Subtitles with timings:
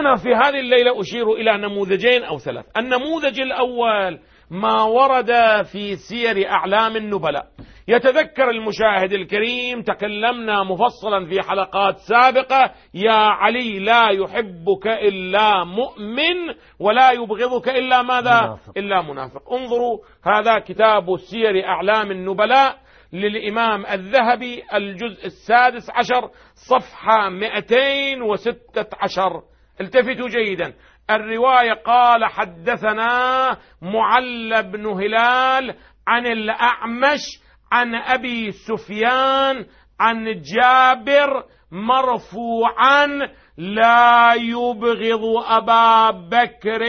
[0.00, 2.64] أنا في هذه الليلة أشير إلى نموذجين أو ثلاث.
[2.76, 4.18] النموذج الأول
[4.50, 5.32] ما ورد
[5.72, 7.46] في سير أعلام النبلاء.
[7.88, 12.72] يتذكر المشاهد الكريم تكلمنا مفصلا في حلقات سابقة.
[12.94, 18.72] يا علي لا يحبك إلا مؤمن ولا يبغضك إلا ماذا؟ منافق.
[18.76, 19.52] إلا منافق.
[19.52, 22.76] انظروا هذا كتاب سير أعلام النبلاء
[23.12, 29.42] للإمام الذهبي الجزء السادس عشر صفحة 216
[29.80, 30.74] التفتوا جيدا.
[31.10, 35.74] الرواية قال حدثنا معل بن هلال
[36.06, 37.40] عن الأعمش
[37.72, 39.66] عن أبي سفيان
[40.00, 43.06] عن جابر مرفوعا
[43.56, 46.82] لا يبغض أبا بكر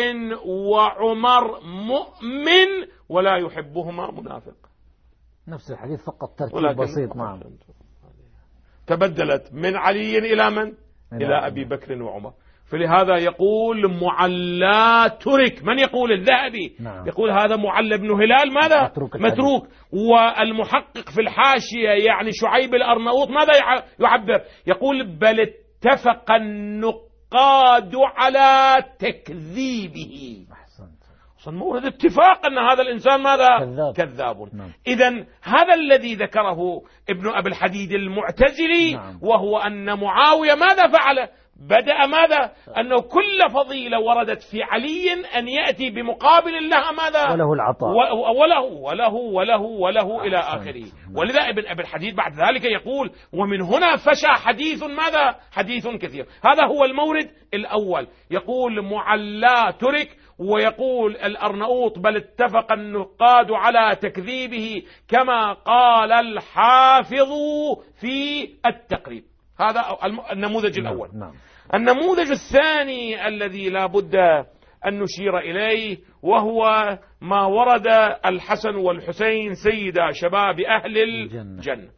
[0.46, 4.56] وعمر مؤمن ولا يحبهما منافق.
[5.48, 7.40] نفس الحديث فقط ترتيب بسيط نعم.
[8.88, 10.74] تبدلت من علي إلى من؟
[11.14, 12.34] إلى أبي بكر وعمر.
[12.72, 15.64] فلهذا يقول معلى ترك.
[15.64, 16.76] من يقول؟ الذهبي.
[16.80, 17.08] نعم.
[17.08, 19.68] يقول هذا معلى بن هلال ماذا؟ متروك, متروك.
[19.92, 23.54] والمحقق في الحاشية يعني شعيب الأرناؤوط ماذا
[24.00, 30.46] يعبر؟ يقول بل اتفق النقاد على تكذيبه.
[31.40, 34.56] أصلا مورد اتفاق أن هذا الإنسان ماذا؟ كذاب, كذاب.
[34.56, 34.72] نعم.
[34.88, 35.10] اذا
[35.44, 39.20] هذا الذي ذكره ابن أبي الحديد المعتزلي نعم.
[39.22, 45.90] وهو أن معاوية ماذا فعل؟ بدأ ماذا؟ أنه كل فضيلة وردت في علي أن يأتي
[45.90, 47.90] بمقابل لها ماذا؟ وله العطاء.
[47.90, 50.86] وله وله وله وله إلى آخره.
[51.16, 56.26] ولذا ابن أبي الحديد بعد ذلك يقول ومن هنا فشى حديث ماذا؟ حديث كثير.
[56.46, 58.08] هذا هو المورد الأول.
[58.32, 60.18] يقول معلا ترك.
[60.40, 67.32] ويقول الأرنؤوط بل اتفق النقاد على تكذيبه كما قال الحافظ
[68.02, 69.24] في التقريب.
[69.60, 69.98] هذا
[70.32, 71.10] النموذج نعم، الأول.
[71.14, 71.34] نعم.
[71.74, 74.16] النموذج الثاني الذي لا بد
[74.86, 77.88] أن نشير إليه وهو ما ورد
[78.26, 81.90] الحسن والحسين سيدا شباب أهل الجنة.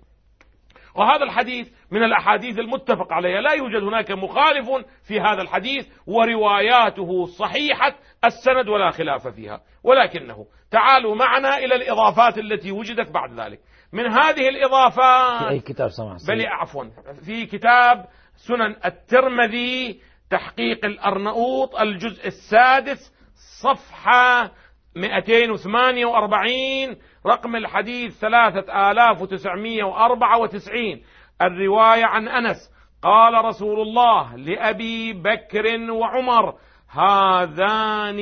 [1.00, 3.42] وهذا الحديث من الأحاديث المتفق عليها.
[3.42, 4.70] لا يوجد هناك مخالف
[5.04, 7.96] في هذا الحديث ورواياته صحيحة
[8.26, 9.62] السند ولا خلاف فيها.
[9.84, 13.60] ولكنه تعالوا معنا إلى الإضافات التي وجدت بعد ذلك.
[13.94, 16.86] من هذه الإضافات في أي كتاب سمع بل عفوا
[17.26, 18.06] في كتاب
[18.36, 20.00] سنن الترمذي
[20.30, 23.14] تحقيق الأرنؤوط الجزء السادس
[23.64, 24.52] صفحة
[25.02, 31.02] 248 رقم الحديث 3994
[31.42, 32.72] الرواية عن أنس
[33.02, 36.56] قال رسول الله لأبي بكر وعمر
[36.90, 38.20] هذان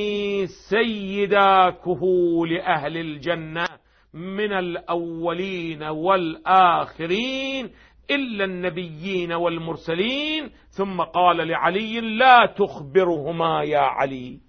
[0.69, 3.65] سيدا كهول أهل الجنة
[4.13, 7.71] من الأولين والآخرين
[8.11, 10.51] إلا النبيين والمرسلين.
[10.69, 14.39] ثم قال لعلي لا تخبرهما يا علي.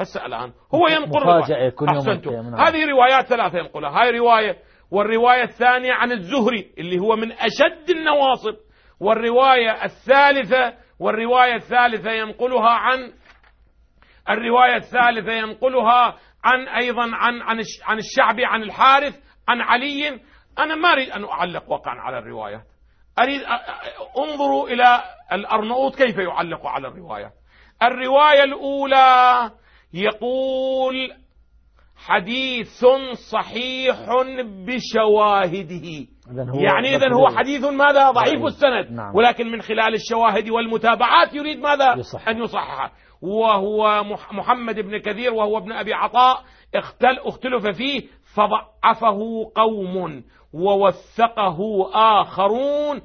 [0.00, 0.52] هسه الآن.
[0.74, 1.22] هو ينقل
[1.98, 2.30] أحسنتم.
[2.54, 3.90] هذه روايات ثلاثة ينقلها.
[4.02, 4.56] هاي رواية
[4.90, 8.54] والرواية الثانية عن الزهري اللي هو من أشد النواصب.
[9.00, 13.12] والرواية الثالثة والرواية الثالثة ينقلها عن
[14.30, 19.14] الرواية الثالثة ينقلها عن أيضا عن عن عن الشعبي عن الحارث
[19.48, 20.20] عن علي.
[20.58, 22.64] أنا ما أريد أن أعلق وقعا على الروايات
[23.18, 23.40] أريد
[24.18, 27.32] انظروا إلى الأرنؤوط كيف يعلق على الروايات
[27.82, 29.50] الرواية الأولى
[29.94, 30.94] يقول
[31.96, 32.84] حديث
[33.30, 33.96] صحيح
[34.66, 36.06] بشواهده.
[36.54, 38.92] يعني إذا هو حديث ماذا؟ ضعيف السند.
[38.92, 39.14] نعم.
[39.16, 42.28] ولكن من خلال الشواهد والمتابعات يريد ماذا؟ يصحح.
[42.28, 42.92] أن يصحح.
[43.22, 48.02] وهو محمد بن كثير وهو ابن أبي عطاء اختل اختلف فيه
[48.34, 51.58] فضعفه قوم ووثقه
[51.94, 53.00] آخرون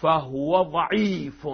[0.00, 1.46] فهو ضعيف.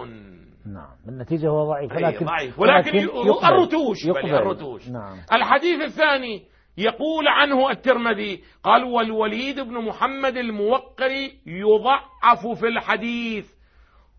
[0.67, 2.59] نعم النتيجة هو ضعيف ولكن ضعيف.
[2.59, 4.89] ولكن, ولكن الرتوش الرتوش.
[4.89, 5.19] نعم.
[5.33, 6.43] الحديث الثاني
[6.79, 13.53] يقول عنه الترمذي قال والوليد بن محمد الموقري يضعف في الحديث.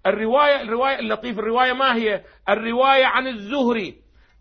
[0.06, 3.96] الرواية الرواية اللطيف الرواية ما هي؟ الرواية عن الزهري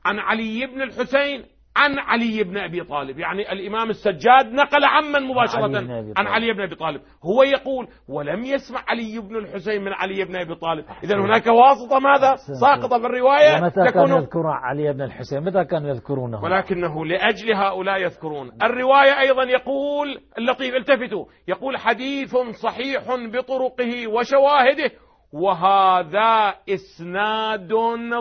[0.04, 1.44] عن علي بن الحسين
[1.76, 3.18] عن علي بن أبي طالب.
[3.18, 7.00] يعني الإمام السجاد نقل عمن مباشرة علي عن علي بن أبي طالب.
[7.24, 10.84] هو يقول ولم يسمع علي بن الحسين من علي بن أبي طالب.
[11.04, 15.64] اذا هناك واسطة ماذا؟ ساقطة في الرواية متى تكون كانوا يذكرون علي بن الحسين؟ متى
[15.64, 18.50] كانوا يذكرونه؟ ولكنه لأجل هؤلاء يذكرون.
[18.62, 21.24] الرواية أيضا يقول اللطيف التفتوا.
[21.48, 23.02] يقول حديث صحيح
[23.32, 24.90] بطرقه وشواهده
[25.32, 27.72] وهذا إسناد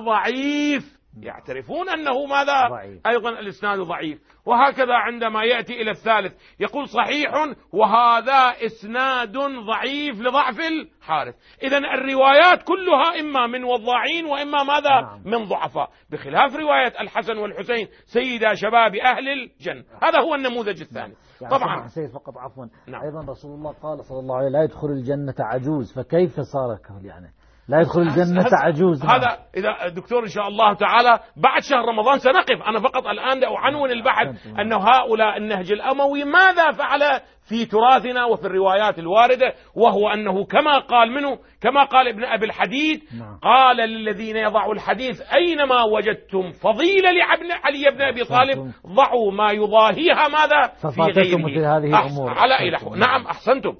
[0.05, 1.00] ضعيف.
[1.19, 3.07] يعترفون أنه ماذا؟ ضعيف.
[3.07, 4.21] أيضا الإسناد ضعيف.
[4.45, 7.31] وهكذا عندما يأتي إلى الثالث يقول صحيح
[7.73, 9.37] وهذا إسناد
[9.67, 11.35] ضعيف لضعف الحارث.
[11.63, 15.21] إذا الروايات كلها إما من وضاعين وإما ماذا؟ نعم.
[15.25, 15.89] من ضعفاء.
[16.09, 19.83] بخلاف رواية الحسن والحسين سيدا شباب أهل الجنة.
[20.03, 21.13] هذا هو النموذج الثاني.
[21.41, 21.87] يعني طبعا.
[21.87, 22.65] سيد فقط عفوا.
[22.87, 23.01] نعم.
[23.01, 27.27] أيضا رسول الله قال صلى الله عليه وسلم لا يدخل الجنة عجوز فكيف صار يعني؟
[27.67, 29.05] لا يدخل الجنة عجوز.
[29.05, 33.91] هذا إذا الدكتور إن شاء الله تعالى بعد شهر رمضان سنقف أنا فقط الآن اعنون
[33.91, 34.47] البحث.
[34.59, 37.01] انه هؤلاء النهج الأموي ماذا فعل
[37.49, 43.01] في تراثنا وفي الروايات الواردة وهو أنه كما قال منه كما قال ابن أبي الحديد
[43.19, 43.37] نعم.
[43.37, 48.93] قال للذين يضعوا الحديث أينما وجدتم فضيلة لعبن علي بن أبي طالب أحسنتم.
[48.95, 52.29] ضعوا ما يضاهيها ماذا في غيره مثل هذه الأمور.
[52.29, 52.93] على أحسنتم.
[52.93, 53.75] إله نعم أحسنتم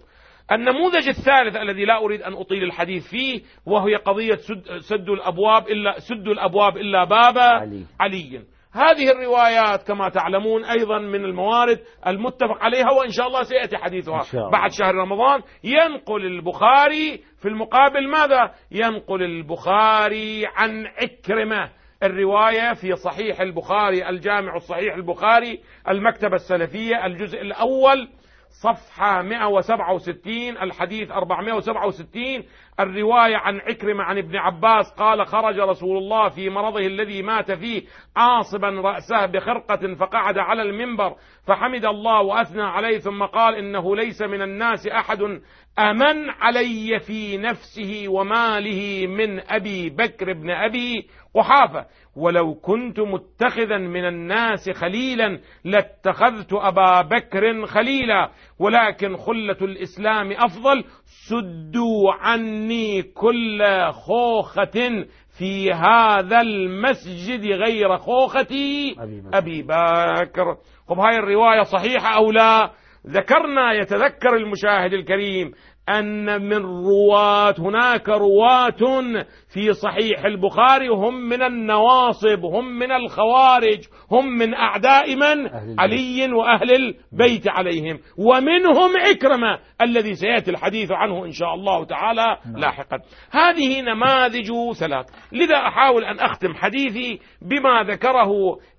[0.52, 6.00] النموذج الثالث الذي لا أريد أن أطيل الحديث فيه وهي قضية سد, سد الأبواب الا
[6.00, 7.86] سد الأبواب إلا باب علي.
[8.00, 8.42] علي
[8.74, 14.50] هذه الروايات كما تعلمون أيضا من الموارد المتفق عليها وإن شاء الله سيأتي حديثها الله.
[14.50, 21.70] بعد شهر رمضان ينقل البخاري في المقابل ماذا؟ ينقل البخاري عن عكرمة
[22.04, 25.60] الرواية في صحيح البخاري الجامع الصحيح البخاري
[25.90, 28.08] المكتبة السلفية الجزء الأول
[28.52, 32.44] صفحة 167 الحديث 467
[32.84, 37.84] الرواية عن عكرمة عن ابن عباس قال خرج رسول الله في مرضه الذي مات فيه
[38.16, 41.16] عاصبا رأسه بخرقة فقعد على المنبر
[41.48, 45.22] فحمد الله وأثنى عليه ثم قال إنه ليس من الناس أحد
[45.80, 51.86] أمن علي في نفسه وماله من أبي بكر بن أبي قحافة.
[52.16, 58.32] ولو كنت متخذا من الناس خليلا لاتخذت أبا بكر خليلا.
[58.60, 60.84] ولكن خلة الإسلام أفضل
[61.30, 62.71] سدوا عني
[63.02, 65.06] كل خوخة
[65.38, 68.96] في هذا المسجد غير خوختي.
[69.34, 70.58] أبي بكر.
[70.90, 72.72] طب هاي الرواية صحيحة أو لا؟
[73.08, 75.52] ذكرنا يتذكر المشاهد الكريم
[75.90, 79.02] أن من رواة هناك رواة
[79.54, 83.80] في صحيح البخاري هم من النواصب هم من الخوارج
[84.12, 85.50] هم من أعداء من.
[85.80, 88.00] علي وأهل البيت عليهم.
[88.18, 92.58] ومنهم عكرمة الذي سيأتي الحديث عنه إن شاء الله تعالى نعم.
[92.58, 93.00] لاحقا
[93.32, 98.32] هذه نماذج ثلاث لذا أحاول أن أختم حديثي بما ذكره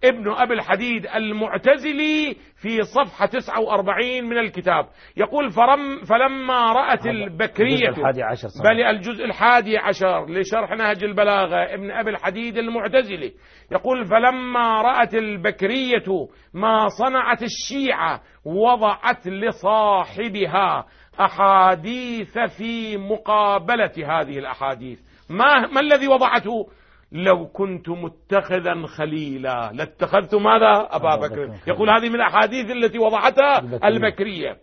[0.04, 8.62] ابن أبي الحديد المعتزلي في صفحة 49 من الكتاب يقول فرم فلما رأت البكرية الجزء.
[8.64, 13.32] بل الجزء الحادي عشر لشرح نهج البلاغة ابن أبي الحديد المعتزلي
[13.72, 20.87] يقول فلما رأت البكرية ما صنعت الشيعة وضعت لصاحبها
[21.20, 25.00] أحاديث في مقابلة هذه الأحاديث.
[25.31, 26.69] ما, ما الذي وضعته؟
[27.12, 29.70] لو كنت متخذا خليلا.
[29.75, 31.55] لاتخذت ماذا؟ أبا بكر.
[31.67, 33.88] يقول هذه من الأحاديث التي وضعتها البكرية.
[33.88, 34.56] البكرية.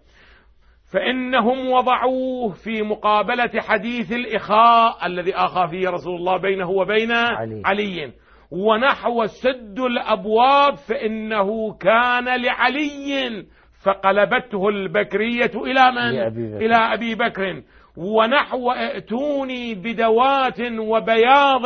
[0.93, 7.61] فإنهم وضعوه في مقابلة حديث الإخاء الذي آخى فيه رسول الله بينه وبين علي.
[7.65, 8.13] علي.
[8.51, 13.45] ونحو سد الأبواب فإنه كان لعلي.
[13.83, 16.57] فقلبته البكرية إلى من؟ بكر.
[16.65, 17.61] إلى أبي بكر
[17.97, 21.61] ونحو ائتوني بدوات وبياض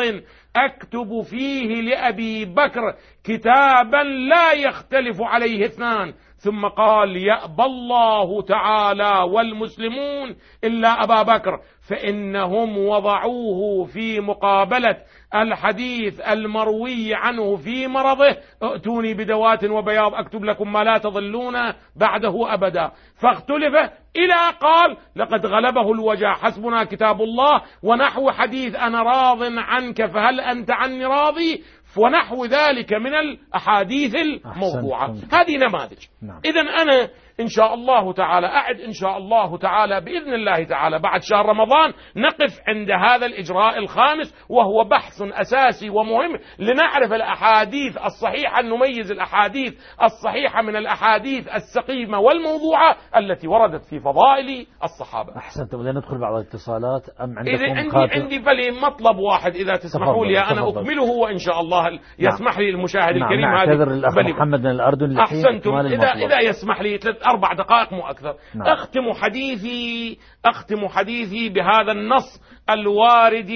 [0.56, 2.94] أكتب فيه لأبي بكر
[3.24, 6.14] كتابا لا يختلف عليه اثنان
[6.44, 11.60] ثم قال يأبى الله تعالى والمسلمون إلا أبا بكر
[11.90, 14.98] فإنهم وضعوه في مقابلة
[15.36, 18.38] الحديث المروي عنه في مرضه.
[18.64, 21.54] ائتوني بدوات وبياض أكتب لكم ما لا تضلون
[21.96, 22.92] بعده أبدا.
[23.16, 23.76] فاختلف
[24.16, 30.72] إلى قال لقد غلبه الوجع حسبنا كتاب الله ونحو حديث أنا راض عنك فهل أنت
[30.72, 31.64] عني راضي؟
[31.98, 35.16] ونحو ذلك من الأحاديث الموضوعة.
[35.32, 36.40] هذه نماذج نعم.
[36.46, 37.10] إذا أنا
[37.40, 38.48] إن شاء الله تعالى.
[38.48, 41.00] أعد إن شاء الله تعالى بإذن الله تعالى.
[41.00, 48.62] بعد شهر رمضان نقف عند هذا الإجراء الخامس وهو بحث أساسي ومهم لنعرف الأحاديث الصحيحة
[48.62, 49.74] نميز الأحاديث
[50.04, 55.38] الصحيحة من الأحاديث السقيمة والموضوعة التي وردت في فضائل الصحابة.
[55.38, 57.10] أحسنت بدنا ندخل بعض الاتصالات.
[57.22, 59.56] أم عندكم إذا عندي خاطر عندي بلي مطلب واحد.
[59.56, 60.82] إذا تسمحوا لي أنا تفضل.
[60.82, 64.34] أكمله وإن شاء الله يسمح لي المشاهد نعم الكريم للأخ بلي.
[64.34, 65.76] محمد من الأردن أحسنتم.
[65.76, 66.14] إذا.
[66.14, 68.36] إذا يسمح لي أربع دقائق مو أكثر.
[68.56, 68.68] نعم.
[68.68, 73.52] أختم حديثي أختم حديثي بهذا النص الوارد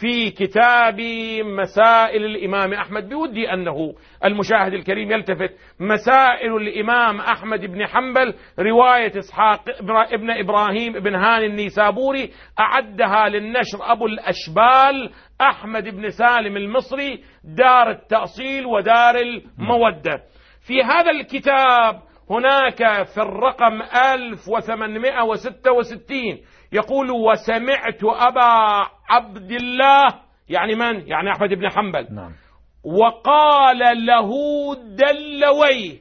[0.00, 1.00] في كتاب
[1.44, 3.08] مسائل الإمام أحمد.
[3.08, 5.50] بودي أنه المشاهد الكريم يلتفت.
[5.80, 9.64] مسائل الإمام أحمد بن حنبل رواية إسحاق
[10.12, 18.66] ابن إبراهيم بن هاني النيسابوري أعدها للنشر أبو الأشبال أحمد بن سالم المصري دار التأصيل
[18.66, 20.22] ودار المودة.
[20.66, 26.10] في هذا الكتاب هناك في الرقم 1866
[26.72, 30.06] يقول وسمعت أبا عبد الله
[30.48, 32.14] يعني من؟ يعني أحمد بن حنبل.
[32.14, 32.32] نعم.
[32.84, 34.30] وقال له
[34.74, 35.98] دلويه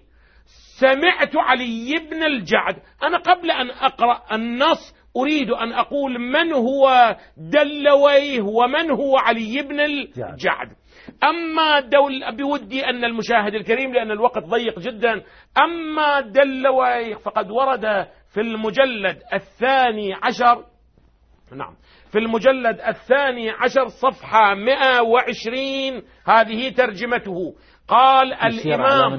[0.79, 2.75] سمعت علي بن الجعد.
[3.03, 9.79] أنا قبل أن أقرأ النص أريد أن أقول من هو دلويه ومن هو علي بن
[9.79, 10.69] الجعد.
[11.23, 15.23] أما دول بودي أن المشاهد الكريم لأن الوقت ضيق جدا.
[15.63, 20.63] أما دلويه فقد ورد في المجلد الثاني عشر
[21.55, 21.75] نعم
[22.11, 27.55] في المجلد الثاني عشر صفحة 120 هذه ترجمته.
[27.87, 29.13] قال الإمام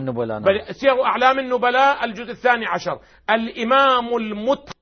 [0.45, 0.59] نعم.
[0.71, 2.99] سير أعلام النبلاء الجزء الثاني عشر.
[3.31, 4.78] الإمام المتقن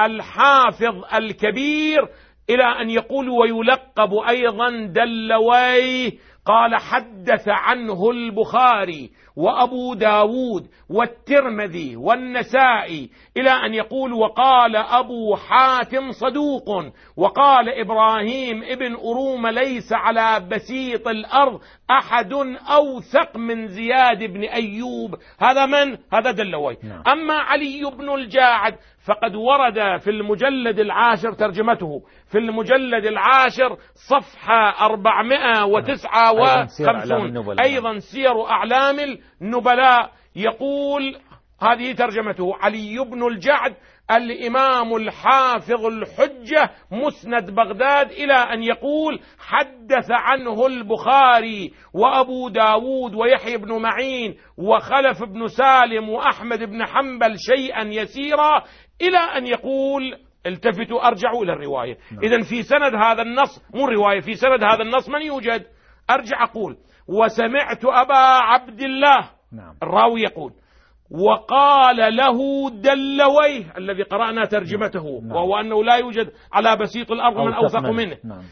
[0.00, 2.08] الحافظ الكبير
[2.50, 6.12] إلى أن يقول ويلقب أيضا دلويه
[6.46, 16.92] قال حدث عنه البخاري وأبو داود والترمذي والنسائي إلى أن يقول وقال أبو حاتم صدوق
[17.16, 21.60] وقال إبراهيم ابن أروم ليس على بسيط الأرض
[21.90, 22.32] أحد
[22.70, 27.02] أوثق من زياد بن أيوب هذا من؟ هذا دلوي نعم.
[27.08, 28.74] أما علي بن الجاعد
[29.06, 32.02] فقد ورد في المجلد العاشر ترجمته.
[32.30, 33.76] في المجلد العاشر
[34.10, 38.96] صفحة 459 أيضا سير أعلام
[39.42, 40.10] النبلاء.
[40.36, 41.16] يقول
[41.62, 43.74] هذه ترجمته علي بن الجعد
[44.10, 53.82] الإمام الحافظ الحجة مسند بغداد إلى أن يقول حدث عنه البخاري وأبو داود ويحيى بن
[53.82, 58.62] معين وخلف بن سالم وأحمد بن حنبل شيئا يسيرا.
[59.02, 61.98] إلى أن يقول التفتوا أرجعوا إلى الرواية.
[62.12, 62.22] نعم.
[62.22, 65.66] إذا في سند هذا النص مو الرواية في سند هذا النص من يوجد؟
[66.10, 66.76] أرجع أقول
[67.08, 69.30] وسمعت أبا عبد الله.
[69.52, 69.74] نعم.
[69.82, 70.52] الراوي يقول
[71.10, 75.36] وقال له دلويه الذي قرأنا ترجمته نعم.
[75.36, 78.16] وهو أنه لا يوجد على بسيط الأرض من أوثق منه.
[78.24, 78.42] نعم.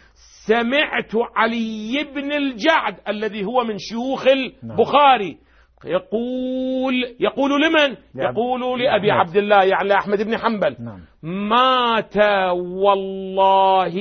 [0.47, 4.71] سمعت علي بن الجعد الذي هو من شيوخ نعم.
[4.71, 5.39] البخاري.
[5.85, 9.29] يقول يقول لمن؟ يقول لأبي لأحمد.
[9.29, 10.77] عبد الله يعني لأحمد بن حنبل.
[10.81, 11.01] نعم.
[11.23, 12.17] مات
[12.57, 13.95] والله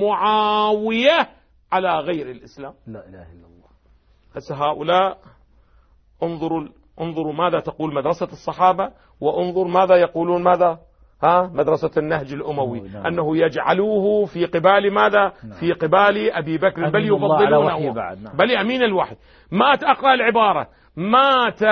[0.00, 1.28] معاوية
[1.72, 2.72] على غير الإسلام.
[2.86, 3.68] لا إله إلا الله.
[4.36, 5.18] هسه هؤلاء
[6.22, 6.68] انظروا
[7.00, 10.78] انظروا ماذا تقول مدرسة الصحابة وانظر ماذا يقولون ماذا؟
[11.22, 12.80] ها؟ مدرسة النهج الأموي.
[12.80, 13.06] نعم.
[13.06, 15.60] أنه يجعلوه في قبال ماذا؟ نعم.
[15.60, 17.92] في قبال أبي بكر بل يفضلونه.
[17.92, 18.36] نعم.
[18.36, 19.16] بل أمين الوحي.
[19.52, 20.68] مات أقرأ العبارة.
[20.98, 21.62] مات